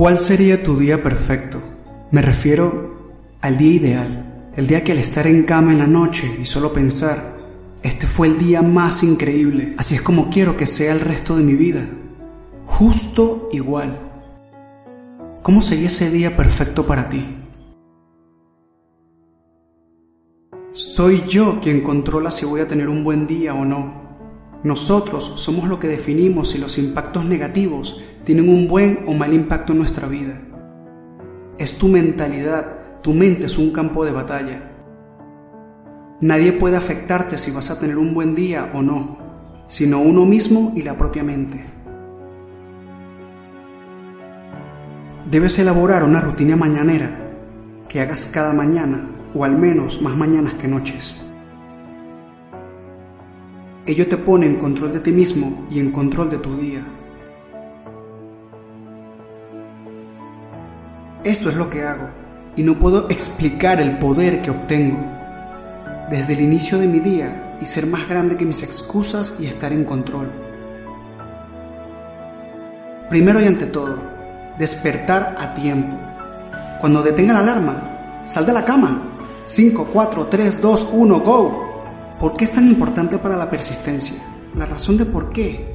¿Cuál 0.00 0.18
sería 0.18 0.62
tu 0.62 0.78
día 0.78 1.02
perfecto? 1.02 1.60
Me 2.10 2.22
refiero 2.22 3.12
al 3.42 3.58
día 3.58 3.72
ideal, 3.72 4.50
el 4.56 4.66
día 4.66 4.82
que 4.82 4.92
al 4.92 4.98
estar 4.98 5.26
en 5.26 5.42
cama 5.42 5.72
en 5.72 5.78
la 5.78 5.86
noche 5.86 6.38
y 6.40 6.46
solo 6.46 6.72
pensar, 6.72 7.36
este 7.82 8.06
fue 8.06 8.28
el 8.28 8.38
día 8.38 8.62
más 8.62 9.02
increíble, 9.02 9.74
así 9.76 9.94
es 9.94 10.00
como 10.00 10.30
quiero 10.30 10.56
que 10.56 10.66
sea 10.66 10.92
el 10.92 11.00
resto 11.00 11.36
de 11.36 11.42
mi 11.42 11.52
vida, 11.52 11.86
justo 12.64 13.50
igual. 13.52 13.94
¿Cómo 15.42 15.60
sería 15.60 15.88
ese 15.88 16.10
día 16.10 16.34
perfecto 16.34 16.86
para 16.86 17.10
ti? 17.10 17.36
Soy 20.72 21.24
yo 21.28 21.60
quien 21.60 21.82
controla 21.82 22.30
si 22.30 22.46
voy 22.46 22.62
a 22.62 22.66
tener 22.66 22.88
un 22.88 23.04
buen 23.04 23.26
día 23.26 23.52
o 23.52 23.66
no. 23.66 24.00
Nosotros 24.62 25.34
somos 25.36 25.68
lo 25.68 25.78
que 25.78 25.88
definimos 25.88 26.48
si 26.48 26.58
los 26.58 26.78
impactos 26.78 27.26
negativos 27.26 28.02
tienen 28.24 28.48
un 28.48 28.68
buen 28.68 29.00
o 29.06 29.14
mal 29.14 29.32
impacto 29.32 29.72
en 29.72 29.78
nuestra 29.78 30.08
vida. 30.08 30.34
Es 31.58 31.78
tu 31.78 31.88
mentalidad, 31.88 33.00
tu 33.02 33.14
mente 33.14 33.46
es 33.46 33.58
un 33.58 33.72
campo 33.72 34.04
de 34.04 34.12
batalla. 34.12 34.70
Nadie 36.20 36.52
puede 36.52 36.76
afectarte 36.76 37.38
si 37.38 37.50
vas 37.50 37.70
a 37.70 37.78
tener 37.78 37.96
un 37.96 38.12
buen 38.12 38.34
día 38.34 38.70
o 38.74 38.82
no, 38.82 39.18
sino 39.66 40.00
uno 40.00 40.26
mismo 40.26 40.72
y 40.76 40.82
la 40.82 40.96
propia 40.96 41.22
mente. 41.22 41.64
Debes 45.30 45.58
elaborar 45.58 46.02
una 46.02 46.20
rutina 46.20 46.56
mañanera 46.56 47.30
que 47.88 48.00
hagas 48.00 48.30
cada 48.34 48.52
mañana 48.52 49.08
o 49.34 49.44
al 49.44 49.56
menos 49.56 50.02
más 50.02 50.16
mañanas 50.16 50.54
que 50.54 50.68
noches. 50.68 51.24
Ello 53.86 54.06
te 54.06 54.16
pone 54.18 54.46
en 54.46 54.56
control 54.56 54.92
de 54.92 55.00
ti 55.00 55.12
mismo 55.12 55.66
y 55.70 55.78
en 55.78 55.90
control 55.90 56.30
de 56.30 56.38
tu 56.38 56.56
día. 56.56 56.84
Esto 61.24 61.50
es 61.50 61.56
lo 61.56 61.68
que 61.68 61.82
hago 61.82 62.08
y 62.56 62.62
no 62.62 62.78
puedo 62.78 63.10
explicar 63.10 63.78
el 63.78 63.98
poder 63.98 64.40
que 64.40 64.50
obtengo 64.50 65.04
desde 66.08 66.32
el 66.32 66.40
inicio 66.40 66.78
de 66.78 66.88
mi 66.88 66.98
día 66.98 67.58
y 67.60 67.66
ser 67.66 67.86
más 67.86 68.08
grande 68.08 68.38
que 68.38 68.46
mis 68.46 68.62
excusas 68.62 69.36
y 69.38 69.46
estar 69.46 69.70
en 69.74 69.84
control. 69.84 70.32
Primero 73.10 73.38
y 73.38 73.46
ante 73.46 73.66
todo, 73.66 73.98
despertar 74.58 75.36
a 75.38 75.52
tiempo. 75.52 75.94
Cuando 76.80 77.02
detenga 77.02 77.34
la 77.34 77.40
alarma, 77.40 78.22
sal 78.24 78.46
de 78.46 78.54
la 78.54 78.64
cama 78.64 79.10
5, 79.44 79.90
4, 79.92 80.26
3, 80.26 80.62
2, 80.62 80.88
1, 80.92 81.20
go. 81.20 82.16
¿Por 82.18 82.32
qué 82.32 82.44
es 82.44 82.52
tan 82.52 82.66
importante 82.66 83.18
para 83.18 83.36
la 83.36 83.50
persistencia? 83.50 84.22
La 84.54 84.64
razón 84.64 84.96
de 84.96 85.04
por 85.04 85.32
qué 85.32 85.74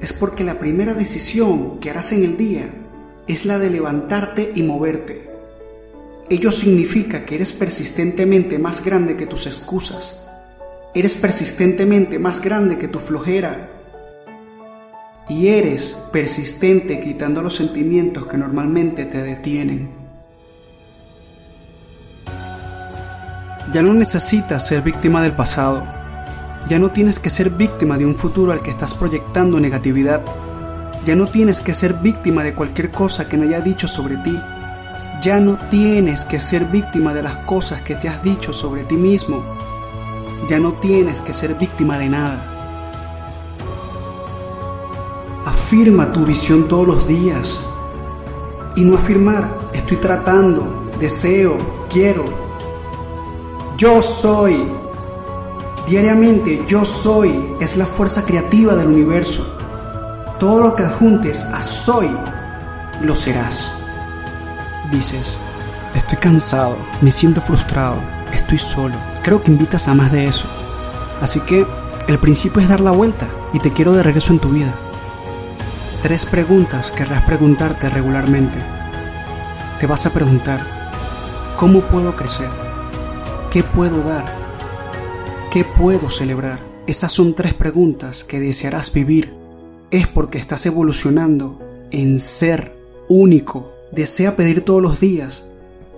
es 0.00 0.12
porque 0.12 0.44
la 0.44 0.54
primera 0.54 0.94
decisión 0.94 1.80
que 1.80 1.90
harás 1.90 2.12
en 2.12 2.22
el 2.22 2.36
día 2.36 2.83
es 3.26 3.46
la 3.46 3.58
de 3.58 3.70
levantarte 3.70 4.52
y 4.54 4.62
moverte. 4.62 5.30
Ello 6.28 6.50
significa 6.52 7.24
que 7.24 7.34
eres 7.34 7.52
persistentemente 7.52 8.58
más 8.58 8.84
grande 8.84 9.16
que 9.16 9.26
tus 9.26 9.46
excusas. 9.46 10.26
Eres 10.94 11.14
persistentemente 11.16 12.18
más 12.18 12.40
grande 12.40 12.78
que 12.78 12.88
tu 12.88 12.98
flojera. 12.98 13.70
Y 15.28 15.48
eres 15.48 16.04
persistente 16.12 17.00
quitando 17.00 17.42
los 17.42 17.54
sentimientos 17.54 18.26
que 18.26 18.36
normalmente 18.36 19.04
te 19.04 19.22
detienen. 19.22 19.90
Ya 23.72 23.82
no 23.82 23.92
necesitas 23.92 24.66
ser 24.66 24.82
víctima 24.82 25.22
del 25.22 25.32
pasado. 25.32 25.84
Ya 26.68 26.78
no 26.78 26.90
tienes 26.90 27.18
que 27.18 27.28
ser 27.28 27.50
víctima 27.50 27.98
de 27.98 28.06
un 28.06 28.14
futuro 28.14 28.52
al 28.52 28.62
que 28.62 28.70
estás 28.70 28.94
proyectando 28.94 29.58
negatividad. 29.60 30.24
Ya 31.04 31.14
no 31.14 31.26
tienes 31.26 31.60
que 31.60 31.74
ser 31.74 31.94
víctima 31.94 32.42
de 32.42 32.54
cualquier 32.54 32.90
cosa 32.90 33.28
que 33.28 33.36
no 33.36 33.44
haya 33.44 33.60
dicho 33.60 33.86
sobre 33.86 34.16
ti. 34.16 34.38
Ya 35.20 35.38
no 35.38 35.58
tienes 35.68 36.24
que 36.24 36.40
ser 36.40 36.64
víctima 36.66 37.12
de 37.12 37.22
las 37.22 37.36
cosas 37.44 37.82
que 37.82 37.94
te 37.94 38.08
has 38.08 38.22
dicho 38.22 38.52
sobre 38.52 38.84
ti 38.84 38.96
mismo. 38.96 39.44
Ya 40.48 40.58
no 40.58 40.74
tienes 40.74 41.20
que 41.20 41.34
ser 41.34 41.56
víctima 41.56 41.98
de 41.98 42.08
nada. 42.08 42.50
Afirma 45.44 46.12
tu 46.12 46.24
visión 46.24 46.68
todos 46.68 46.86
los 46.86 47.06
días. 47.06 47.66
Y 48.76 48.84
no 48.84 48.96
afirmar, 48.96 49.70
estoy 49.72 49.98
tratando, 49.98 50.90
deseo, 50.98 51.86
quiero, 51.88 52.24
yo 53.76 54.00
soy. 54.00 54.56
Diariamente 55.86 56.64
yo 56.66 56.84
soy 56.84 57.56
es 57.60 57.76
la 57.76 57.86
fuerza 57.86 58.24
creativa 58.24 58.74
del 58.74 58.88
universo. 58.88 59.53
Todo 60.38 60.62
lo 60.62 60.74
que 60.74 60.82
adjuntes 60.82 61.44
a 61.44 61.62
soy, 61.62 62.10
lo 63.00 63.14
serás. 63.14 63.76
Dices, 64.90 65.38
estoy 65.94 66.18
cansado, 66.18 66.76
me 67.00 67.10
siento 67.10 67.40
frustrado, 67.40 67.96
estoy 68.32 68.58
solo. 68.58 68.96
Creo 69.22 69.42
que 69.42 69.52
invitas 69.52 69.88
a 69.88 69.94
más 69.94 70.10
de 70.12 70.26
eso. 70.26 70.46
Así 71.20 71.40
que 71.40 71.66
el 72.08 72.18
principio 72.18 72.60
es 72.60 72.68
dar 72.68 72.80
la 72.80 72.90
vuelta 72.90 73.28
y 73.52 73.60
te 73.60 73.72
quiero 73.72 73.92
de 73.92 74.02
regreso 74.02 74.32
en 74.32 74.40
tu 74.40 74.50
vida. 74.50 74.74
Tres 76.02 76.26
preguntas 76.26 76.90
querrás 76.90 77.22
preguntarte 77.22 77.88
regularmente. 77.88 78.58
Te 79.78 79.86
vas 79.86 80.04
a 80.04 80.12
preguntar, 80.12 80.60
¿cómo 81.56 81.80
puedo 81.82 82.14
crecer? 82.14 82.50
¿Qué 83.50 83.62
puedo 83.62 84.02
dar? 84.02 84.24
¿Qué 85.50 85.64
puedo 85.64 86.10
celebrar? 86.10 86.58
Esas 86.86 87.12
son 87.12 87.34
tres 87.34 87.54
preguntas 87.54 88.24
que 88.24 88.40
desearás 88.40 88.92
vivir. 88.92 89.43
Es 89.94 90.08
porque 90.08 90.38
estás 90.38 90.66
evolucionando 90.66 91.56
en 91.92 92.18
ser 92.18 92.76
único. 93.08 93.72
Desea 93.92 94.34
pedir 94.34 94.62
todos 94.62 94.82
los 94.82 94.98
días 94.98 95.44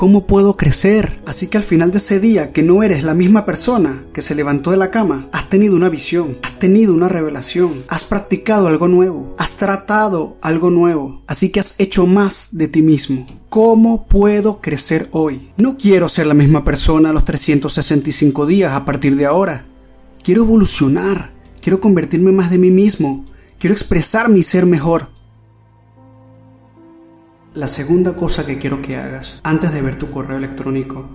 ¿Cómo 0.00 0.26
puedo 0.26 0.54
crecer? 0.54 1.20
Así 1.26 1.48
que 1.48 1.58
al 1.58 1.62
final 1.62 1.90
de 1.90 1.98
ese 1.98 2.20
día 2.20 2.54
que 2.54 2.62
no 2.62 2.82
eres 2.82 3.02
la 3.02 3.12
misma 3.12 3.44
persona 3.44 4.02
que 4.14 4.22
se 4.22 4.34
levantó 4.34 4.70
de 4.70 4.78
la 4.78 4.90
cama, 4.90 5.28
has 5.30 5.50
tenido 5.50 5.76
una 5.76 5.90
visión, 5.90 6.38
has 6.42 6.58
tenido 6.58 6.94
una 6.94 7.10
revelación, 7.10 7.70
has 7.86 8.04
practicado 8.04 8.68
algo 8.68 8.88
nuevo, 8.88 9.34
has 9.36 9.58
tratado 9.58 10.38
algo 10.40 10.70
nuevo, 10.70 11.20
así 11.26 11.50
que 11.50 11.60
has 11.60 11.78
hecho 11.78 12.06
más 12.06 12.48
de 12.52 12.68
ti 12.68 12.80
mismo. 12.80 13.26
¿Cómo 13.50 14.06
puedo 14.06 14.62
crecer 14.62 15.10
hoy? 15.10 15.50
No 15.58 15.76
quiero 15.76 16.08
ser 16.08 16.28
la 16.28 16.32
misma 16.32 16.64
persona 16.64 17.12
los 17.12 17.26
365 17.26 18.46
días 18.46 18.72
a 18.72 18.86
partir 18.86 19.16
de 19.16 19.26
ahora. 19.26 19.66
Quiero 20.22 20.44
evolucionar, 20.44 21.34
quiero 21.60 21.78
convertirme 21.78 22.32
más 22.32 22.50
de 22.50 22.56
mí 22.56 22.70
mismo, 22.70 23.26
quiero 23.60 23.74
expresar 23.74 24.30
mi 24.30 24.42
ser 24.42 24.64
mejor. 24.64 25.08
La 27.52 27.68
segunda 27.68 28.14
cosa 28.14 28.46
que 28.46 28.58
quiero 28.58 28.80
que 28.80 28.96
hagas 28.96 29.40
antes 29.44 29.72
de 29.74 29.82
ver 29.82 29.96
tu 29.96 30.10
correo 30.10 30.38
electrónico, 30.38 31.06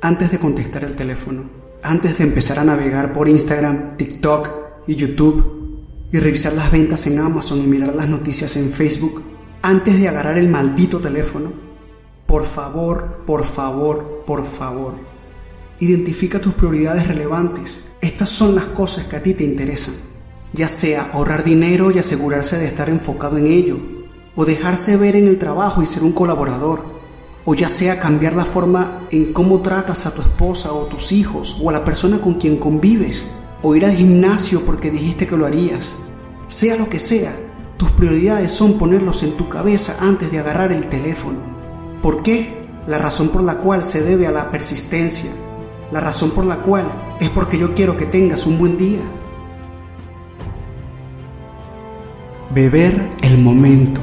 antes 0.00 0.32
de 0.32 0.40
contestar 0.40 0.82
el 0.82 0.96
teléfono, 0.96 1.48
antes 1.82 2.18
de 2.18 2.24
empezar 2.24 2.58
a 2.58 2.64
navegar 2.64 3.12
por 3.12 3.28
Instagram, 3.28 3.96
TikTok 3.96 4.50
y 4.88 4.96
YouTube 4.96 5.84
y 6.12 6.18
revisar 6.18 6.54
las 6.54 6.72
ventas 6.72 7.06
en 7.06 7.20
Amazon 7.20 7.60
y 7.60 7.68
mirar 7.68 7.94
las 7.94 8.08
noticias 8.08 8.56
en 8.56 8.70
Facebook, 8.70 9.22
antes 9.62 10.00
de 10.00 10.08
agarrar 10.08 10.38
el 10.38 10.48
maldito 10.48 10.98
teléfono, 10.98 11.52
por 12.26 12.44
favor, 12.44 13.22
por 13.24 13.44
favor, 13.44 14.24
por 14.26 14.44
favor, 14.44 14.96
identifica 15.78 16.40
tus 16.40 16.54
prioridades 16.54 17.06
relevantes. 17.06 17.88
Estas 18.00 18.28
son 18.28 18.56
las 18.56 18.64
cosas 18.64 19.04
que 19.04 19.16
a 19.16 19.22
ti 19.22 19.34
te 19.34 19.44
interesan, 19.44 19.94
ya 20.52 20.68
sea 20.68 21.10
ahorrar 21.12 21.44
dinero 21.44 21.90
y 21.90 21.98
asegurarse 21.98 22.58
de 22.58 22.66
estar 22.66 22.88
enfocado 22.88 23.38
en 23.38 23.46
ello, 23.46 23.78
o 24.36 24.44
dejarse 24.44 24.96
ver 24.96 25.16
en 25.16 25.26
el 25.26 25.38
trabajo 25.38 25.82
y 25.82 25.86
ser 25.86 26.02
un 26.02 26.12
colaborador, 26.12 26.84
o 27.44 27.54
ya 27.54 27.68
sea 27.68 27.98
cambiar 27.98 28.34
la 28.34 28.44
forma 28.44 29.06
en 29.10 29.32
cómo 29.32 29.60
tratas 29.60 30.06
a 30.06 30.14
tu 30.14 30.22
esposa 30.22 30.72
o 30.72 30.84
tus 30.84 31.12
hijos 31.12 31.58
o 31.62 31.70
a 31.70 31.72
la 31.72 31.84
persona 31.84 32.20
con 32.20 32.34
quien 32.34 32.56
convives, 32.56 33.34
o 33.62 33.74
ir 33.74 33.84
al 33.84 33.94
gimnasio 33.94 34.64
porque 34.64 34.90
dijiste 34.90 35.26
que 35.26 35.36
lo 35.36 35.46
harías. 35.46 35.96
Sea 36.46 36.76
lo 36.76 36.88
que 36.88 36.98
sea, 36.98 37.34
tus 37.76 37.90
prioridades 37.90 38.52
son 38.52 38.78
ponerlos 38.78 39.22
en 39.22 39.32
tu 39.32 39.48
cabeza 39.48 39.96
antes 40.00 40.30
de 40.30 40.38
agarrar 40.38 40.72
el 40.72 40.88
teléfono. 40.88 41.38
¿Por 42.02 42.22
qué? 42.22 42.62
La 42.86 42.98
razón 42.98 43.28
por 43.28 43.42
la 43.42 43.58
cual 43.58 43.82
se 43.82 44.02
debe 44.02 44.26
a 44.26 44.32
la 44.32 44.50
persistencia. 44.50 45.30
La 45.90 46.00
razón 46.00 46.30
por 46.30 46.44
la 46.44 46.56
cual 46.56 47.16
es 47.20 47.28
porque 47.30 47.58
yo 47.58 47.74
quiero 47.74 47.96
que 47.96 48.06
tengas 48.06 48.46
un 48.46 48.58
buen 48.58 48.76
día. 48.76 49.00
Beber 52.54 53.08
el 53.22 53.38
momento. 53.38 54.02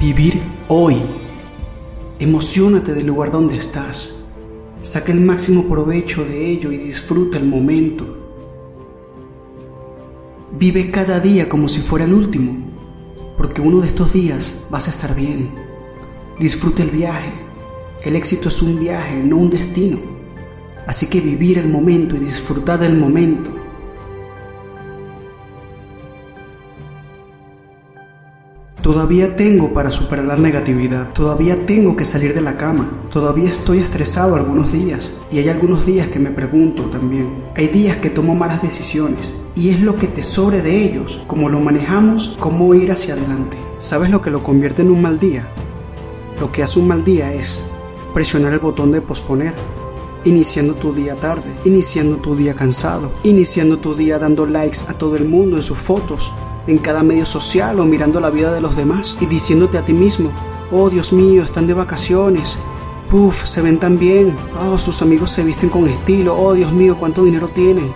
Vivir 0.00 0.42
hoy. 0.66 0.96
Emocionate 2.18 2.92
del 2.92 3.06
lugar 3.06 3.30
donde 3.30 3.56
estás. 3.56 4.24
Saca 4.82 5.12
el 5.12 5.20
máximo 5.20 5.68
provecho 5.68 6.24
de 6.24 6.50
ello 6.50 6.72
y 6.72 6.76
disfruta 6.76 7.38
el 7.38 7.46
momento. 7.46 8.18
Vive 10.58 10.90
cada 10.90 11.20
día 11.20 11.48
como 11.48 11.68
si 11.68 11.80
fuera 11.80 12.04
el 12.04 12.14
último, 12.14 12.66
porque 13.36 13.60
uno 13.60 13.80
de 13.80 13.86
estos 13.86 14.12
días 14.12 14.64
vas 14.68 14.88
a 14.88 14.90
estar 14.90 15.14
bien. 15.14 15.54
Disfruta 16.40 16.82
el 16.82 16.90
viaje. 16.90 17.32
El 18.02 18.16
éxito 18.16 18.48
es 18.48 18.60
un 18.60 18.80
viaje, 18.80 19.22
no 19.22 19.36
un 19.36 19.50
destino. 19.50 20.00
Así 20.84 21.06
que 21.06 21.20
vivir 21.20 21.58
el 21.58 21.68
momento 21.68 22.16
y 22.16 22.18
disfrutar 22.18 22.80
del 22.80 22.98
momento 22.98 23.52
Todavía 28.90 29.36
tengo 29.36 29.72
para 29.72 29.92
superar 29.92 30.40
negatividad, 30.40 31.12
todavía 31.12 31.64
tengo 31.64 31.96
que 31.96 32.04
salir 32.04 32.34
de 32.34 32.40
la 32.40 32.56
cama, 32.56 33.04
todavía 33.08 33.48
estoy 33.48 33.78
estresado 33.78 34.34
algunos 34.34 34.72
días 34.72 35.18
y 35.30 35.38
hay 35.38 35.48
algunos 35.48 35.86
días 35.86 36.08
que 36.08 36.18
me 36.18 36.32
pregunto 36.32 36.86
también. 36.86 37.44
Hay 37.54 37.68
días 37.68 37.98
que 37.98 38.10
tomo 38.10 38.34
malas 38.34 38.62
decisiones 38.62 39.36
y 39.54 39.70
es 39.70 39.80
lo 39.80 39.94
que 39.94 40.08
te 40.08 40.24
sobre 40.24 40.60
de 40.60 40.82
ellos, 40.82 41.22
cómo 41.28 41.48
lo 41.48 41.60
manejamos, 41.60 42.36
cómo 42.40 42.74
ir 42.74 42.90
hacia 42.90 43.14
adelante. 43.14 43.56
¿Sabes 43.78 44.10
lo 44.10 44.20
que 44.22 44.32
lo 44.32 44.42
convierte 44.42 44.82
en 44.82 44.90
un 44.90 45.02
mal 45.02 45.20
día? 45.20 45.48
Lo 46.40 46.50
que 46.50 46.64
hace 46.64 46.80
un 46.80 46.88
mal 46.88 47.04
día 47.04 47.32
es 47.32 47.64
presionar 48.12 48.54
el 48.54 48.58
botón 48.58 48.90
de 48.90 49.02
posponer, 49.02 49.54
iniciando 50.24 50.74
tu 50.74 50.92
día 50.92 51.14
tarde, 51.14 51.56
iniciando 51.62 52.16
tu 52.16 52.34
día 52.34 52.56
cansado, 52.56 53.12
iniciando 53.22 53.78
tu 53.78 53.94
día 53.94 54.18
dando 54.18 54.46
likes 54.46 54.80
a 54.88 54.94
todo 54.94 55.14
el 55.14 55.26
mundo 55.26 55.56
en 55.56 55.62
sus 55.62 55.78
fotos, 55.78 56.32
en 56.66 56.78
cada 56.78 57.02
medio 57.02 57.24
social 57.24 57.78
o 57.80 57.84
mirando 57.84 58.20
la 58.20 58.30
vida 58.30 58.52
de 58.52 58.60
los 58.60 58.76
demás 58.76 59.16
y 59.20 59.26
diciéndote 59.26 59.78
a 59.78 59.84
ti 59.84 59.92
mismo, 59.92 60.30
oh 60.70 60.90
Dios 60.90 61.12
mío, 61.12 61.42
están 61.42 61.66
de 61.66 61.74
vacaciones, 61.74 62.58
puff, 63.08 63.44
se 63.44 63.62
ven 63.62 63.78
tan 63.78 63.98
bien, 63.98 64.38
oh 64.60 64.78
sus 64.78 65.02
amigos 65.02 65.30
se 65.30 65.44
visten 65.44 65.68
con 65.68 65.86
estilo, 65.86 66.36
oh 66.38 66.54
Dios 66.54 66.72
mío, 66.72 66.96
cuánto 66.98 67.24
dinero 67.24 67.48
tienen. 67.48 67.92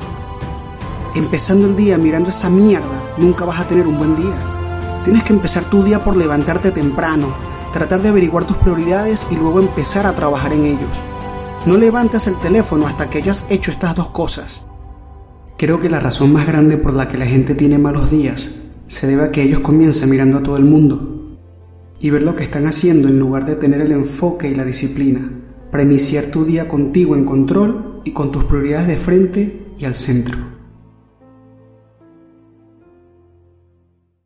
Empezando 1.15 1.67
el 1.67 1.77
día 1.77 1.97
mirando 1.99 2.31
esa 2.31 2.51
mierda, 2.51 3.15
nunca 3.19 3.45
vas 3.45 3.61
a 3.61 3.67
tener 3.67 3.87
un 3.87 3.97
buen 3.97 4.17
día. 4.17 5.01
Tienes 5.05 5.23
que 5.23 5.33
empezar 5.33 5.65
tu 5.65 5.85
día 5.85 6.03
por 6.03 6.17
levantarte 6.17 6.73
temprano, 6.73 7.33
tratar 7.73 8.03
de 8.03 8.09
averiguar 8.09 8.45
tus 8.45 8.57
prioridades 8.57 9.29
y 9.31 9.37
luego 9.37 9.61
empezar 9.61 10.07
a 10.07 10.15
trabajar 10.15 10.53
en 10.53 10.65
ellos. 10.65 11.03
No 11.67 11.77
levantes 11.77 12.27
el 12.27 12.37
teléfono 12.41 12.87
hasta 12.87 13.09
que 13.09 13.19
hayas 13.19 13.47
hecho 13.49 13.71
estas 13.71 13.95
dos 13.95 14.09
cosas. 14.09 14.67
Creo 15.57 15.81
que 15.81 15.89
la 15.89 16.01
razón 16.01 16.33
más 16.33 16.47
grande 16.47 16.77
por 16.77 16.95
la 16.95 17.09
que 17.09 17.17
la 17.17 17.27
gente 17.27 17.55
tiene 17.55 17.79
malos 17.79 18.11
días 18.11 18.63
se 18.89 19.07
debe 19.07 19.25
a 19.25 19.31
que 19.31 19.43
ellos 19.43 19.61
comienzan 19.61 20.11
mirando 20.11 20.39
a 20.39 20.43
todo 20.43 20.57
el 20.57 20.65
mundo 20.65 21.39
y 22.01 22.11
ver 22.11 22.23
lo 22.23 22.35
que 22.35 22.43
están 22.43 22.67
haciendo 22.67 23.09
en 23.09 23.19
lugar 23.19 23.47
de 23.47 23.55
tener 23.55 23.81
el 23.81 23.93
enfoque 23.93 24.49
y 24.49 24.55
la 24.55 24.65
disciplina 24.65 25.31
para 25.71 25.85
iniciar 25.85 26.27
tu 26.27 26.45
día 26.45 26.69
contigo 26.69 27.15
en 27.15 27.25
control 27.25 28.01
y 28.05 28.11
con 28.11 28.33
tus 28.33 28.45
prioridades 28.45 28.89
de 28.89 28.97
frente 28.97 29.67
y 29.79 29.85
al 29.85 29.95
centro. 29.95 30.54